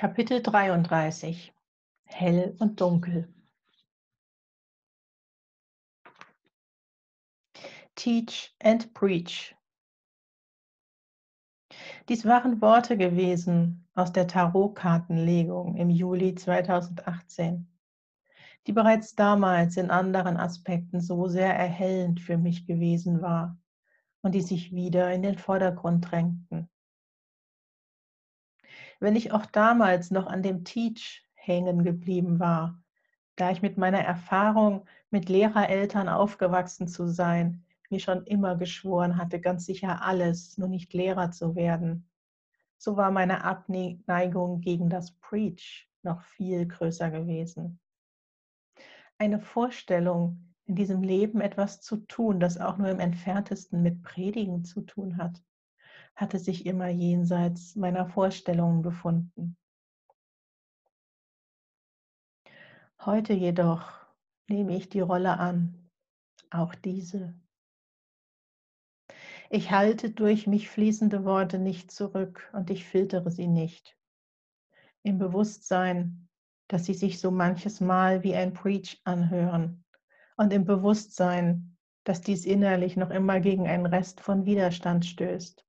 [0.00, 1.52] Kapitel 33
[2.06, 3.28] Hell und Dunkel.
[7.94, 9.54] Teach and Preach.
[12.08, 17.68] Dies waren Worte gewesen aus der Tarotkartenlegung im Juli 2018,
[18.66, 23.58] die bereits damals in anderen Aspekten so sehr erhellend für mich gewesen war
[24.22, 26.70] und die sich wieder in den Vordergrund drängten
[29.00, 32.80] wenn ich auch damals noch an dem Teach hängen geblieben war,
[33.36, 39.40] da ich mit meiner Erfahrung, mit Lehrereltern aufgewachsen zu sein, mir schon immer geschworen hatte,
[39.40, 42.08] ganz sicher alles, nur nicht Lehrer zu werden.
[42.76, 47.80] So war meine Abneigung gegen das Preach noch viel größer gewesen.
[49.18, 54.64] Eine Vorstellung, in diesem Leben etwas zu tun, das auch nur im entferntesten mit Predigen
[54.64, 55.42] zu tun hat,
[56.16, 59.56] hatte sich immer jenseits meiner Vorstellungen befunden.
[63.04, 63.90] Heute jedoch
[64.48, 65.90] nehme ich die Rolle an,
[66.50, 67.34] auch diese.
[69.48, 73.96] Ich halte durch mich fließende Worte nicht zurück und ich filtere sie nicht.
[75.02, 76.28] Im Bewusstsein,
[76.68, 79.84] dass sie sich so manches Mal wie ein Preach anhören
[80.36, 85.64] und im Bewusstsein, dass dies innerlich noch immer gegen einen Rest von Widerstand stößt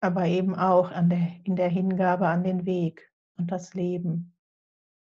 [0.00, 4.36] aber eben auch der, in der Hingabe an den Weg und das Leben,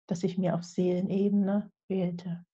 [0.06, 2.44] das ich mir auf Seelenebene wählte.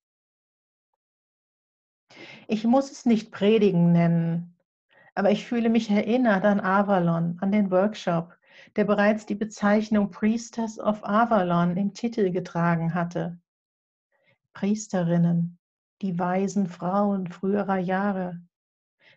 [2.48, 4.56] Ich muss es nicht Predigen nennen,
[5.14, 8.36] aber ich fühle mich erinnert an Avalon, an den Workshop,
[8.76, 13.38] der bereits die Bezeichnung Priestess of Avalon im Titel getragen hatte.
[14.52, 15.58] Priesterinnen,
[16.02, 18.40] die weisen Frauen früherer Jahre,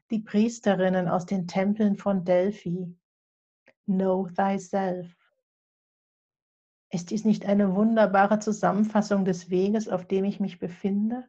[0.09, 2.95] die Priesterinnen aus den Tempeln von Delphi,
[3.87, 5.15] Know Thyself.
[6.89, 11.25] Ist dies nicht eine wunderbare Zusammenfassung des Weges, auf dem ich mich befinde?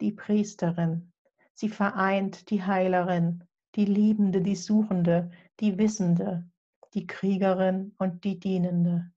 [0.00, 1.12] Die Priesterin,
[1.54, 3.44] sie vereint die Heilerin,
[3.74, 6.50] die Liebende, die Suchende, die Wissende,
[6.92, 9.10] die Kriegerin und die Dienende.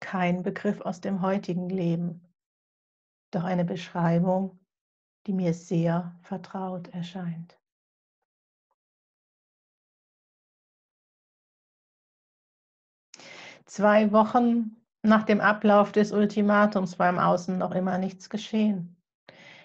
[0.00, 2.26] Kein Begriff aus dem heutigen Leben,
[3.30, 4.58] doch eine Beschreibung,
[5.26, 7.57] die mir sehr vertraut erscheint.
[13.68, 18.96] Zwei Wochen nach dem Ablauf des Ultimatums war im Außen noch immer nichts geschehen.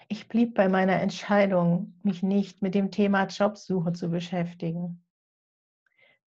[0.08, 5.02] Ich blieb bei meiner Entscheidung, mich nicht mit dem Thema Jobsuche zu beschäftigen.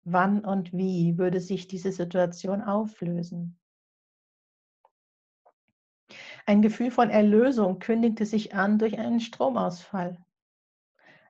[0.04, 3.60] Wann und wie würde sich diese Situation auflösen?
[6.48, 10.18] Ein Gefühl von Erlösung kündigte sich an durch einen Stromausfall.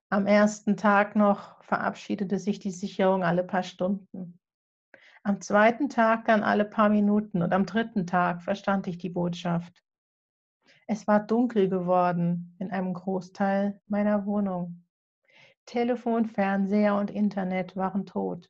[0.10, 4.40] Am ersten Tag noch verabschiedete sich die Sicherung alle paar Stunden.
[5.28, 9.84] Am zweiten Tag dann alle paar Minuten und am dritten Tag verstand ich die Botschaft.
[10.88, 14.86] Es war dunkel geworden in einem Großteil meiner Wohnung.
[15.66, 18.50] Telefon, Fernseher und Internet waren tot.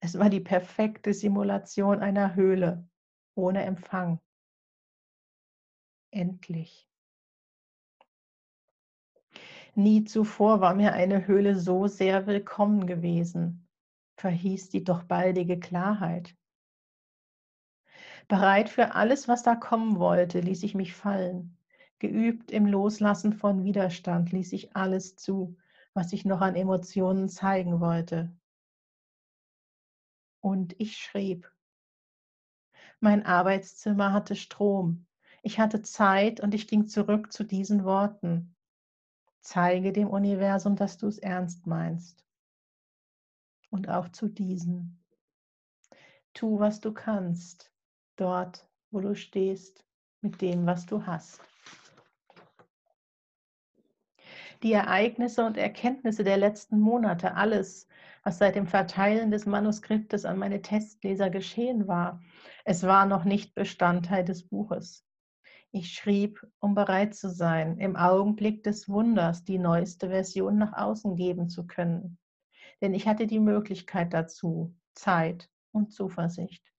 [0.00, 2.88] Es war die perfekte Simulation einer Höhle
[3.34, 4.18] ohne Empfang.
[6.10, 6.88] Endlich.
[9.74, 13.66] Nie zuvor war mir eine Höhle so sehr willkommen gewesen
[14.20, 16.36] verhieß die doch baldige Klarheit.
[18.28, 21.56] Bereit für alles, was da kommen wollte, ließ ich mich fallen.
[21.98, 25.56] Geübt im Loslassen von Widerstand ließ ich alles zu,
[25.94, 28.30] was ich noch an Emotionen zeigen wollte.
[30.40, 31.50] Und ich schrieb.
[33.00, 35.06] Mein Arbeitszimmer hatte Strom.
[35.42, 38.54] Ich hatte Zeit und ich ging zurück zu diesen Worten.
[39.40, 42.20] Zeige dem Universum, dass du es ernst meinst
[43.70, 45.02] und auch zu diesen.
[46.34, 47.72] Tu, was du kannst,
[48.16, 49.84] dort, wo du stehst,
[50.20, 51.40] mit dem, was du hast.
[54.62, 57.88] Die Ereignisse und Erkenntnisse der letzten Monate, alles,
[58.24, 62.20] was seit dem Verteilen des Manuskriptes an meine Testleser geschehen war,
[62.66, 65.06] es war noch nicht Bestandteil des Buches.
[65.72, 71.16] Ich schrieb, um bereit zu sein, im Augenblick des Wunders die neueste Version nach außen
[71.16, 72.18] geben zu können
[72.80, 76.72] denn ich hatte die Möglichkeit dazu, Zeit und Zuversicht.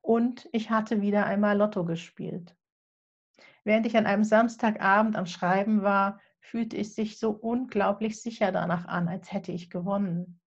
[0.00, 2.56] Und ich hatte wieder einmal Lotto gespielt.
[3.64, 8.86] Während ich an einem Samstagabend am Schreiben war, fühlte ich sich so unglaublich sicher danach
[8.86, 10.40] an, als hätte ich gewonnen.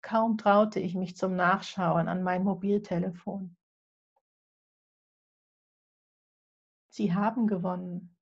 [0.00, 3.56] Kaum traute ich mich zum Nachschauen an mein Mobiltelefon.
[6.88, 8.15] Sie haben gewonnen.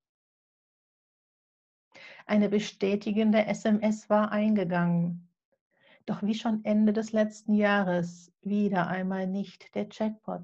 [2.26, 5.29] Eine bestätigende SMS war eingegangen.
[6.06, 10.43] Doch wie schon Ende des letzten Jahres wieder einmal nicht der Jackpot,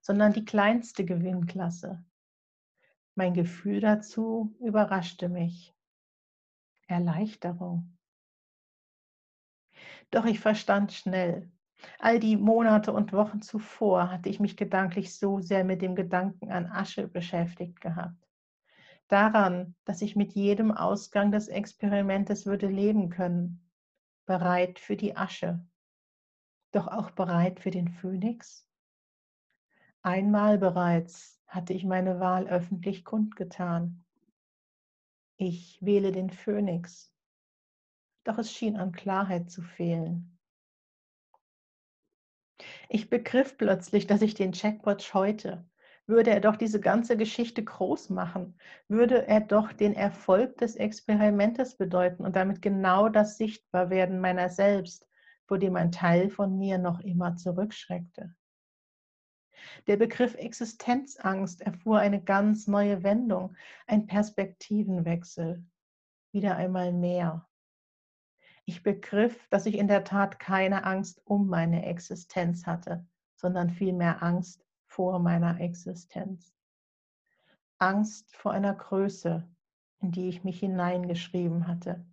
[0.00, 2.04] sondern die kleinste Gewinnklasse.
[3.14, 5.74] Mein Gefühl dazu überraschte mich.
[6.86, 7.96] Erleichterung.
[10.10, 11.50] Doch ich verstand schnell.
[11.98, 16.52] All die Monate und Wochen zuvor hatte ich mich gedanklich so sehr mit dem Gedanken
[16.52, 18.21] an Asche beschäftigt gehabt.
[19.12, 23.70] Daran, dass ich mit jedem Ausgang des Experimentes würde leben können,
[24.24, 25.62] bereit für die Asche,
[26.70, 28.66] doch auch bereit für den Phönix?
[30.00, 34.02] Einmal bereits hatte ich meine Wahl öffentlich kundgetan.
[35.36, 37.14] Ich wähle den Phönix,
[38.24, 40.38] doch es schien an Klarheit zu fehlen.
[42.88, 45.68] Ich begriff plötzlich, dass ich den Jackpot scheute.
[46.06, 48.58] Würde er doch diese ganze Geschichte groß machen,
[48.88, 55.06] würde er doch den Erfolg des Experimentes bedeuten und damit genau das Sichtbarwerden meiner selbst,
[55.46, 58.34] vor dem ein Teil von mir noch immer zurückschreckte.
[59.86, 63.54] Der Begriff Existenzangst erfuhr eine ganz neue Wendung,
[63.86, 65.64] ein Perspektivenwechsel,
[66.32, 67.48] wieder einmal mehr.
[68.64, 73.06] Ich begriff, dass ich in der Tat keine Angst um meine Existenz hatte,
[73.36, 74.61] sondern vielmehr Angst
[74.92, 76.54] vor meiner Existenz.
[77.78, 79.48] Angst vor einer Größe,
[80.00, 82.04] in die ich mich hineingeschrieben hatte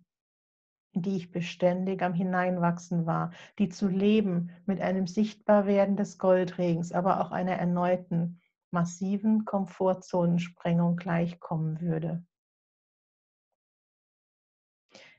[0.92, 6.92] in die ich beständig am Hineinwachsen war, die zu leben mit einem Sichtbarwerden des Goldregens,
[6.92, 8.40] aber auch einer erneuten,
[8.70, 12.24] massiven Komfortzonensprengung gleichkommen würde.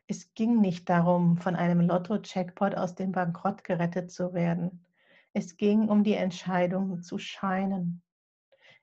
[0.07, 4.85] Es ging nicht darum, von einem Lotto-Checkpot aus dem Bankrott gerettet zu werden.
[5.33, 8.03] Es ging um die Entscheidung zu scheinen.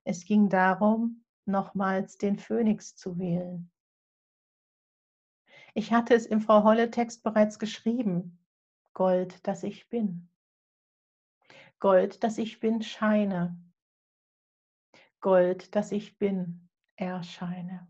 [0.04, 3.70] Es ging darum, nochmals den Phönix zu wählen.
[5.74, 8.38] Ich hatte es im Frau Holle-Text bereits geschrieben.
[8.94, 10.28] Gold, das ich bin.
[11.78, 13.56] Gold, das ich bin, scheine.
[15.20, 17.86] Gold, das ich bin, erscheine.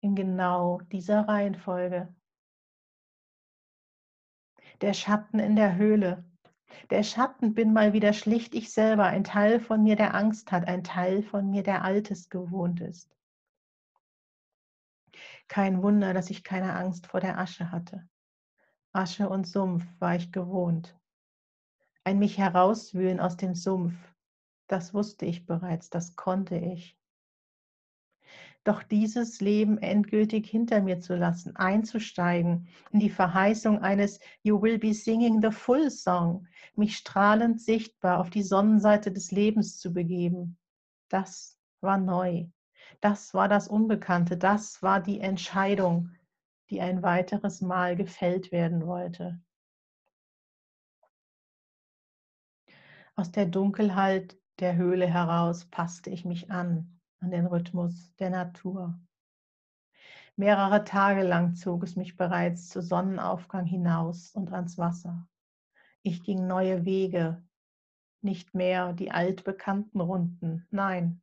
[0.00, 2.14] In genau dieser Reihenfolge.
[4.80, 6.24] Der Schatten in der Höhle.
[6.90, 10.68] Der Schatten bin mal wieder schlicht ich selber, ein Teil von mir, der Angst hat,
[10.68, 13.16] ein Teil von mir, der Altes gewohnt ist.
[15.48, 18.08] Kein Wunder, dass ich keine Angst vor der Asche hatte.
[18.92, 20.96] Asche und Sumpf war ich gewohnt.
[22.04, 23.94] Ein mich herauswühlen aus dem Sumpf,
[24.68, 26.98] das wusste ich bereits, das konnte ich.
[28.64, 34.78] Doch dieses Leben endgültig hinter mir zu lassen, einzusteigen in die Verheißung eines You will
[34.78, 40.56] be singing the full song, mich strahlend sichtbar auf die Sonnenseite des Lebens zu begeben,
[41.10, 42.46] das war neu.
[43.02, 46.10] Das war das Unbekannte, das war die Entscheidung,
[46.70, 49.42] die ein weiteres Mal gefällt werden wollte.
[53.14, 56.93] Aus der Dunkelheit der Höhle heraus passte ich mich an,
[57.24, 58.98] an den Rhythmus der Natur.
[60.36, 65.26] Mehrere Tage lang zog es mich bereits zu Sonnenaufgang hinaus und ans Wasser.
[66.02, 67.42] Ich ging neue Wege,
[68.20, 71.22] nicht mehr die altbekannten Runden, nein,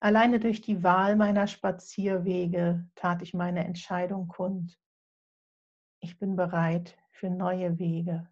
[0.00, 4.78] Alleine durch die Wahl meiner Spazierwege tat ich meine Entscheidung kund.
[6.00, 8.28] Ich bin bereit für neue Wege.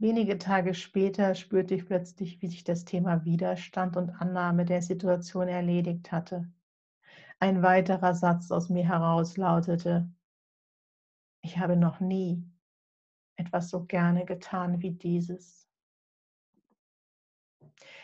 [0.00, 5.48] Wenige Tage später spürte ich plötzlich, wie sich das Thema Widerstand und Annahme der Situation
[5.48, 6.48] erledigt hatte.
[7.40, 10.08] Ein weiterer Satz aus mir heraus lautete,
[11.42, 12.48] ich habe noch nie
[13.36, 15.68] etwas so gerne getan wie dieses.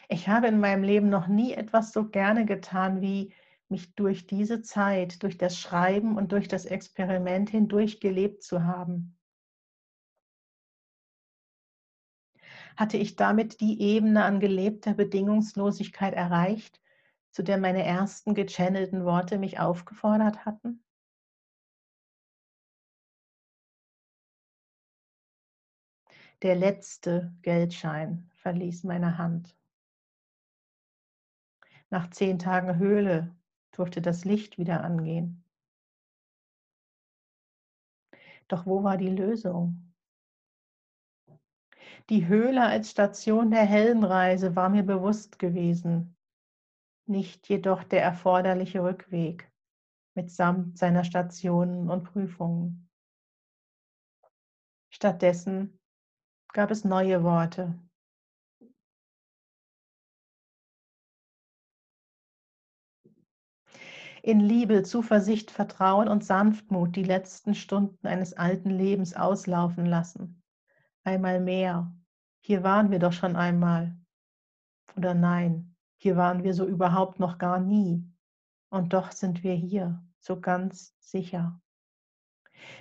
[0.09, 3.33] Ich habe in meinem Leben noch nie etwas so gerne getan, wie
[3.69, 9.17] mich durch diese Zeit, durch das Schreiben und durch das Experiment hindurch gelebt zu haben.
[12.77, 16.81] Hatte ich damit die Ebene an gelebter Bedingungslosigkeit erreicht,
[17.31, 20.85] zu der meine ersten gechannelten Worte mich aufgefordert hatten?
[26.43, 29.57] Der letzte Geldschein verließ meine Hand.
[31.91, 33.35] Nach zehn Tagen Höhle
[33.73, 35.45] durfte das Licht wieder angehen.
[38.49, 39.94] Doch wo war die Lösung?
[42.11, 46.17] Die Höhle als Station der Heldenreise war mir bewusst gewesen,
[47.07, 49.51] nicht jedoch der erforderliche Rückweg
[50.15, 52.91] mitsamt seiner Stationen und Prüfungen.
[54.91, 55.81] Stattdessen
[56.53, 57.79] gab es neue Worte,
[64.23, 70.44] in Liebe, Zuversicht, Vertrauen und Sanftmut die letzten Stunden eines alten Lebens auslaufen lassen.
[71.05, 71.95] Einmal mehr.
[72.41, 73.95] Hier waren wir doch schon einmal.
[74.97, 78.03] Oder nein, hier waren wir so überhaupt noch gar nie.
[78.71, 81.61] Und doch sind wir hier, so ganz sicher.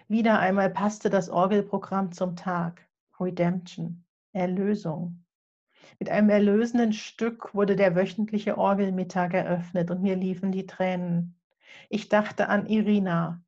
[0.07, 2.87] Wieder einmal passte das Orgelprogramm zum Tag.
[3.19, 5.25] Redemption, Erlösung.
[5.99, 11.39] Mit einem erlösenden Stück wurde der wöchentliche Orgelmittag eröffnet und mir liefen die Tränen.
[11.89, 13.43] Ich dachte an Irina,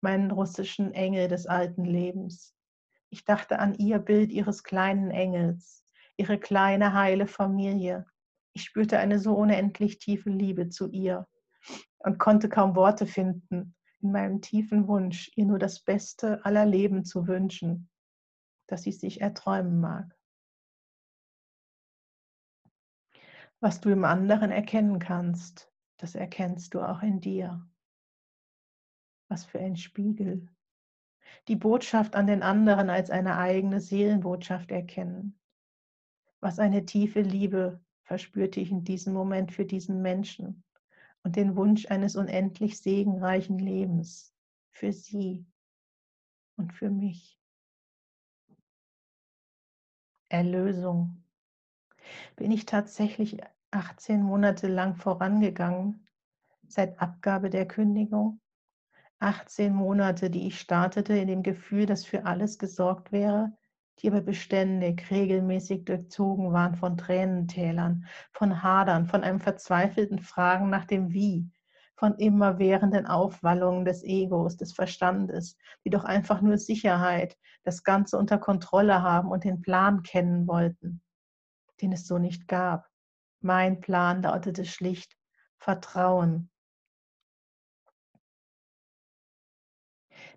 [0.00, 2.53] meinen russischen Engel des alten Lebens.
[3.14, 5.84] Ich dachte an ihr Bild ihres kleinen Engels,
[6.16, 8.06] ihre kleine heile Familie.
[8.54, 11.28] Ich spürte eine so unendlich tiefe Liebe zu ihr
[11.98, 17.04] und konnte kaum Worte finden in meinem tiefen Wunsch, ihr nur das Beste aller Leben
[17.04, 17.88] zu wünschen,
[18.66, 20.12] dass sie sich erträumen mag.
[23.60, 27.64] Was du im anderen erkennen kannst, das erkennst du auch in dir.
[29.28, 30.48] Was für ein Spiegel.
[31.48, 35.38] Die Botschaft an den anderen als eine eigene Seelenbotschaft erkennen.
[36.40, 40.62] Was eine tiefe Liebe verspürte ich in diesem Moment für diesen Menschen
[41.22, 44.34] und den Wunsch eines unendlich segenreichen Lebens
[44.70, 45.46] für sie
[46.56, 47.38] und für mich.
[50.28, 51.24] Erlösung.
[52.36, 53.38] Bin ich tatsächlich
[53.70, 56.06] 18 Monate lang vorangegangen,
[56.68, 58.40] seit Abgabe der Kündigung.
[59.20, 63.52] 18 Monate, die ich startete in dem Gefühl, dass für alles gesorgt wäre,
[64.00, 70.84] die aber beständig, regelmäßig durchzogen waren von Tränentälern, von Hadern, von einem verzweifelten Fragen nach
[70.84, 71.50] dem Wie,
[71.96, 78.38] von immerwährenden Aufwallungen des Egos, des Verstandes, die doch einfach nur Sicherheit, das Ganze unter
[78.38, 81.02] Kontrolle haben und den Plan kennen wollten,
[81.80, 82.88] den es so nicht gab.
[83.40, 85.16] Mein Plan lautete schlicht
[85.58, 86.50] Vertrauen.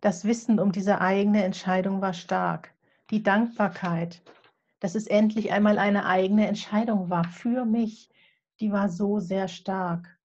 [0.01, 2.73] Das Wissen um diese eigene Entscheidung war stark.
[3.09, 4.21] Die Dankbarkeit,
[4.79, 8.09] dass es endlich einmal eine eigene Entscheidung war für mich,
[8.59, 10.19] die war so sehr stark.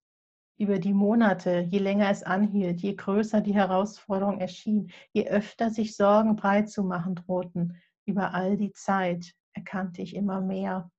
[0.59, 5.97] Über die Monate, je länger es anhielt, je größer die Herausforderung erschien, je öfter sich
[5.97, 10.91] Sorgen breit zu machen drohten, über all die Zeit erkannte ich immer mehr,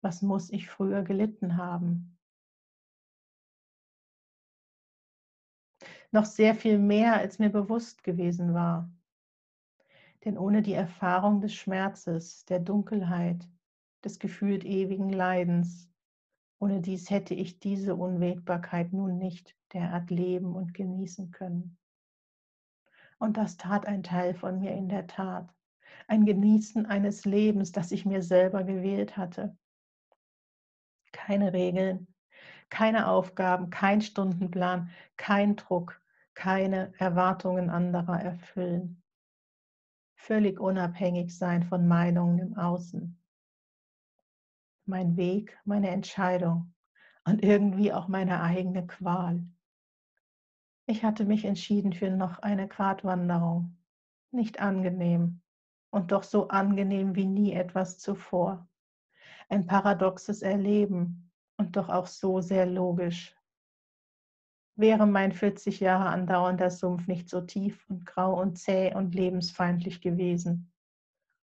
[0.00, 2.17] was muss ich früher gelitten haben?
[6.18, 8.90] Noch sehr viel mehr, als mir bewusst gewesen war.
[10.24, 13.48] Denn ohne die Erfahrung des Schmerzes, der Dunkelheit,
[14.02, 15.88] des gefühlt ewigen Leidens,
[16.58, 21.78] ohne dies hätte ich diese Unwägbarkeit nun nicht derart leben und genießen können.
[23.20, 25.54] Und das tat ein Teil von mir in der Tat.
[26.08, 29.56] Ein Genießen eines Lebens, das ich mir selber gewählt hatte
[31.12, 32.08] keine Regeln,
[32.70, 36.00] keine Aufgaben, kein Stundenplan, kein Druck,
[36.38, 39.02] keine Erwartungen anderer erfüllen.
[40.14, 43.20] Völlig unabhängig sein von Meinungen im Außen.
[44.86, 46.72] Mein Weg, meine Entscheidung
[47.24, 49.44] und irgendwie auch meine eigene Qual.
[50.86, 53.76] Ich hatte mich entschieden für noch eine Gratwanderung.
[54.30, 55.40] Nicht angenehm
[55.90, 58.68] und doch so angenehm wie nie etwas zuvor
[59.48, 63.37] ein paradoxes Erleben und doch auch so sehr logisch.
[64.78, 70.00] Wäre mein 40 Jahre andauernder Sumpf nicht so tief und grau und zäh und lebensfeindlich
[70.00, 70.72] gewesen.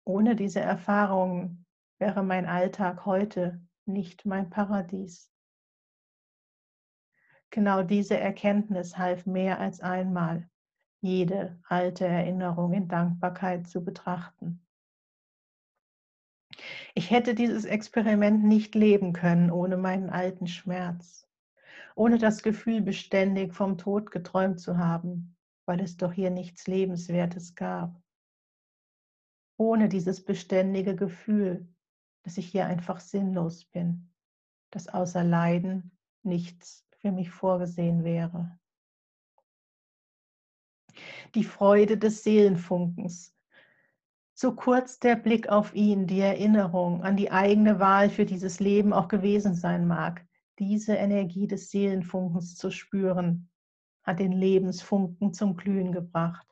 [0.05, 1.65] Ohne diese Erfahrungen
[2.01, 5.33] wäre mein Alltag heute nicht mein Paradies.
[7.51, 10.51] Genau diese Erkenntnis half mehr als einmal,
[11.01, 14.67] jede alte Erinnerung in Dankbarkeit zu betrachten.
[16.97, 21.29] Ich hätte dieses Experiment nicht leben können ohne meinen alten Schmerz,
[21.95, 27.55] ohne das Gefühl, beständig vom Tod geträumt zu haben, weil es doch hier nichts Lebenswertes
[27.55, 28.01] gab.
[29.57, 31.69] Ohne dieses beständige Gefühl,
[32.25, 34.13] dass ich hier einfach sinnlos bin,
[34.71, 38.59] dass außer Leiden nichts für mich vorgesehen wäre.
[41.35, 43.35] Die Freude des Seelenfunkens,
[44.35, 48.93] so kurz der Blick auf ihn, die Erinnerung an die eigene Wahl für dieses Leben
[48.93, 50.27] auch gewesen sein mag,
[50.69, 53.51] diese Energie des Seelenfunkens zu spüren,
[54.05, 56.47] hat den Lebensfunken zum Glühen gebracht.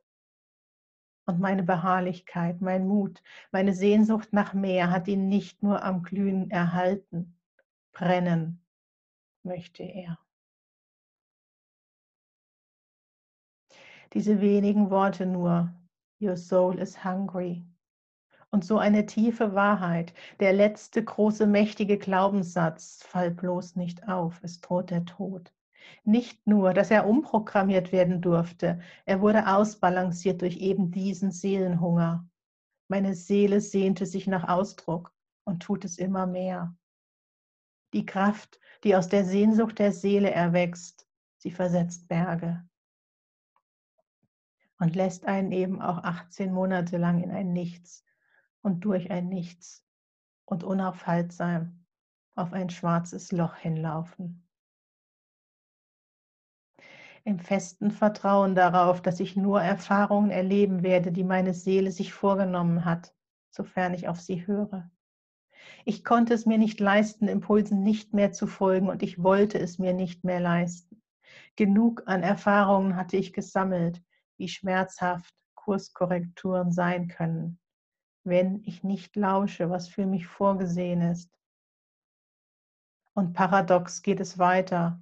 [1.27, 6.51] Und meine Beharrlichkeit, mein Mut, meine Sehnsucht nach mehr hat ihn nicht nur am Glühen
[6.51, 7.39] erhalten,
[7.93, 8.61] brennen
[9.45, 10.19] möchte er.
[14.13, 15.73] Diese wenigen Worte nur,
[16.21, 17.65] Your soul is hungry,
[18.53, 24.61] Und so eine tiefe Wahrheit, der letzte große mächtige Glaubenssatz, fall bloß nicht auf, es
[24.61, 25.53] droht der Tod.
[26.05, 32.29] Nicht nur, dass er umprogrammiert werden durfte, er wurde ausbalanciert durch eben diesen Seelenhunger.
[32.89, 35.13] Meine Seele sehnte sich nach Ausdruck
[35.45, 36.75] und tut es immer mehr.
[37.93, 41.07] Die Kraft, die aus der Sehnsucht der Seele erwächst,
[41.39, 42.65] sie versetzt Berge
[44.81, 48.05] und lässt einen eben auch 18 Monate lang in ein Nichts
[48.63, 49.85] und durch ein Nichts
[50.45, 51.85] und unaufhaltsam
[52.35, 54.47] auf ein schwarzes Loch hinlaufen.
[57.25, 62.85] Im festen Vertrauen darauf, dass ich nur Erfahrungen erleben werde, die meine Seele sich vorgenommen
[62.85, 63.15] hat,
[63.51, 64.91] sofern ich auf sie höre.
[65.85, 69.79] Ich konnte es mir nicht leisten, Impulsen nicht mehr zu folgen und ich wollte es
[69.79, 71.03] mir nicht mehr leisten.
[71.57, 74.03] Genug an Erfahrungen hatte ich gesammelt,
[74.39, 77.61] wie schmerzhaft Kurskorrekturen sein können
[78.25, 81.31] wenn ich nicht lausche, was für mich vorgesehen ist.
[83.15, 85.01] Und paradox geht es weiter.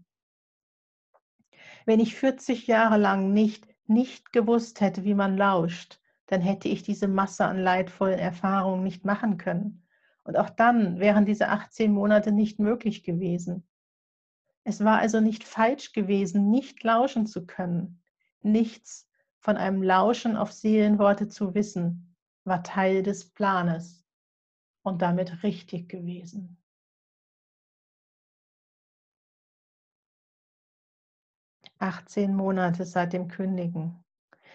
[1.84, 6.82] Wenn ich 40 Jahre lang nicht, nicht gewusst hätte, wie man lauscht, dann hätte ich
[6.82, 9.86] diese Masse an leidvollen Erfahrungen nicht machen können.
[10.24, 13.66] Und auch dann wären diese 18 Monate nicht möglich gewesen.
[14.64, 18.02] Es war also nicht falsch gewesen, nicht lauschen zu können,
[18.42, 19.08] nichts
[19.38, 22.07] von einem Lauschen auf Seelenworte zu wissen,
[22.48, 24.04] war Teil des Planes
[24.82, 26.58] und damit richtig gewesen.
[31.78, 34.04] Achtzehn Monate seit dem Kündigen,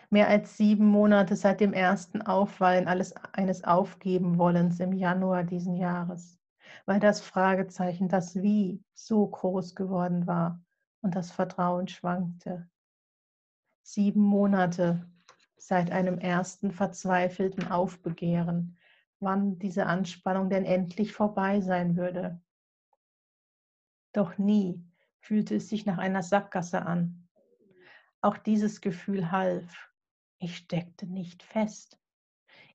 [0.10, 6.38] mehr als sieben Monate seit dem ersten Aufwallen alles, eines Aufgebenwollens im Januar diesen Jahres,
[6.86, 10.62] weil das Fragezeichen, das Wie, so groß geworden war
[11.02, 12.70] und das Vertrauen schwankte.
[13.84, 15.10] Sieben Monate
[15.66, 18.78] seit einem ersten verzweifelten Aufbegehren,
[19.22, 22.42] wann diese Anspannung denn endlich vorbei sein würde.
[24.12, 24.84] Doch nie
[25.22, 27.30] fühlte es sich nach einer Sackgasse an.
[28.20, 29.90] Auch dieses Gefühl half.
[30.38, 31.98] Ich steckte nicht fest.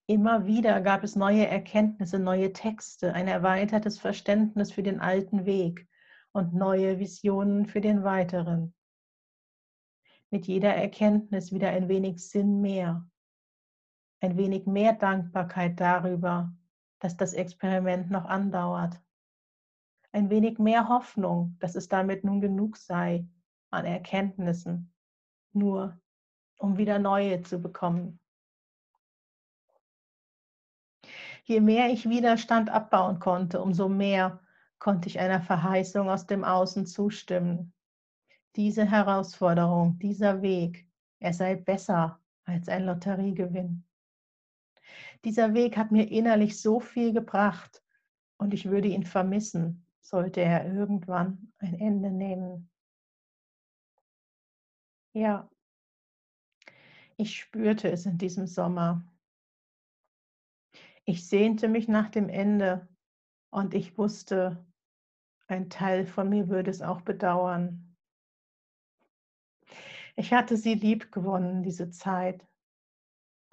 [0.06, 5.86] Immer wieder gab es neue Erkenntnisse, neue Texte, ein erweitertes Verständnis für den alten Weg
[6.32, 8.74] und neue Visionen für den weiteren
[10.30, 13.08] mit jeder Erkenntnis wieder ein wenig Sinn mehr,
[14.20, 16.52] ein wenig mehr Dankbarkeit darüber,
[16.98, 19.00] dass das Experiment noch andauert,
[20.12, 23.26] ein wenig mehr Hoffnung, dass es damit nun genug sei
[23.70, 24.92] an Erkenntnissen,
[25.52, 26.00] nur
[26.58, 28.18] um wieder neue zu bekommen.
[31.44, 34.40] Je mehr ich Widerstand abbauen konnte, umso mehr
[34.78, 37.72] konnte ich einer Verheißung aus dem Außen zustimmen,
[38.58, 40.84] diese Herausforderung, dieser Weg,
[41.20, 43.84] er sei besser als ein Lotteriegewinn.
[45.24, 47.84] Dieser Weg hat mir innerlich so viel gebracht
[48.36, 52.68] und ich würde ihn vermissen, sollte er irgendwann ein Ende nehmen.
[55.12, 55.48] Ja,
[57.16, 59.04] ich spürte es in diesem Sommer.
[61.04, 62.88] Ich sehnte mich nach dem Ende
[63.50, 64.66] und ich wusste,
[65.46, 67.87] ein Teil von mir würde es auch bedauern.
[70.18, 72.44] Ich hatte sie lieb gewonnen, diese Zeit,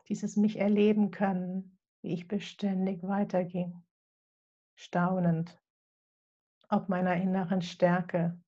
[0.09, 3.85] dieses mich erleben können, wie ich beständig weiterging,
[4.73, 5.61] staunend,
[6.67, 8.41] ob meiner inneren Stärke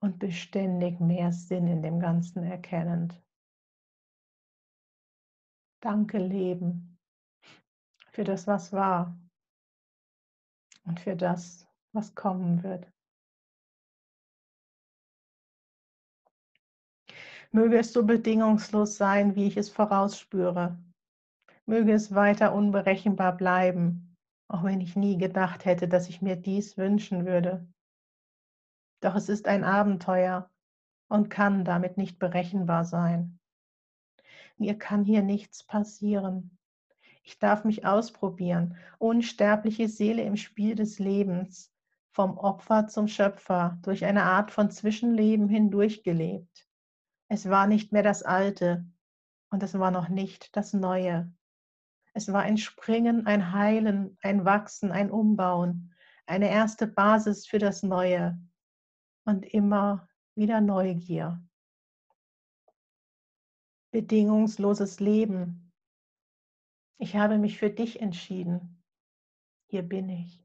[0.00, 3.22] und beständig mehr Sinn in dem Ganzen erkennend.
[5.80, 6.98] Danke, Leben,
[8.12, 9.20] für das, was war
[10.84, 12.93] und für das, was kommen wird.
[17.54, 20.76] Möge es so bedingungslos sein, wie ich es vorausspüre.
[21.66, 24.16] Möge es weiter unberechenbar bleiben,
[24.48, 27.64] auch wenn ich nie gedacht hätte, dass ich mir dies wünschen würde.
[29.00, 30.50] Doch es ist ein Abenteuer
[31.06, 33.38] und kann damit nicht berechenbar sein.
[34.56, 36.58] Mir kann hier nichts passieren.
[37.22, 41.72] Ich darf mich ausprobieren, unsterbliche Seele im Spiel des Lebens,
[42.10, 46.66] vom Opfer zum Schöpfer, durch eine Art von Zwischenleben hindurchgelebt.
[47.28, 48.86] Es war nicht mehr das Alte
[49.50, 51.32] und es war noch nicht das Neue.
[52.12, 55.94] Es war ein Springen, ein Heilen, ein Wachsen, ein Umbauen,
[56.26, 58.38] eine erste Basis für das Neue
[59.24, 61.42] und immer wieder Neugier.
[63.90, 65.72] Bedingungsloses Leben.
[66.98, 68.82] Ich habe mich für dich entschieden.
[69.68, 70.43] Hier bin ich.